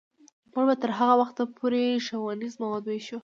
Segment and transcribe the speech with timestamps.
[0.53, 3.17] موږ به تر هغه وخته پورې ښوونیز مواد ویشو.